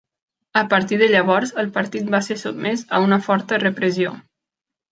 A 0.61 0.61
partir 0.71 0.97
de 1.01 1.09
llavors, 1.11 1.51
el 1.65 1.69
partit 1.75 2.09
va 2.17 2.23
ser 2.29 2.39
sotmès 2.45 2.85
a 3.01 3.05
una 3.11 3.23
forta 3.29 3.63
repressió. 3.69 4.19